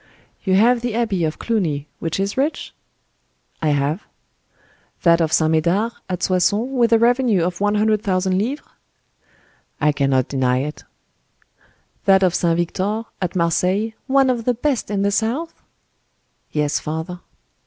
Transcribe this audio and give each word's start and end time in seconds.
"You 0.43 0.55
have 0.55 0.81
the 0.81 0.95
abbey 0.95 1.23
of 1.25 1.37
Cluny, 1.37 1.87
which 1.99 2.19
is 2.19 2.35
rich?" 2.35 2.73
"I 3.61 3.67
have." 3.69 4.01
"That 5.03 5.21
of 5.21 5.31
St. 5.31 5.51
Medard 5.51 5.91
at 6.09 6.23
Soissons, 6.23 6.71
with 6.71 6.91
a 6.91 6.97
revenue 6.97 7.43
of 7.43 7.61
one 7.61 7.75
hundred 7.75 8.01
thousand 8.01 8.39
livres?" 8.39 8.65
"I 9.79 9.91
cannot 9.91 10.27
deny 10.27 10.61
it." 10.63 10.83
"That 12.05 12.23
of 12.23 12.33
St. 12.33 12.57
Victor, 12.57 13.03
at 13.21 13.35
Marseilles,—one 13.35 14.31
of 14.31 14.45
the 14.45 14.55
best 14.55 14.89
in 14.89 15.03
the 15.03 15.11
south?" 15.11 15.53
"Yes 16.51 16.79
father." 16.79 17.19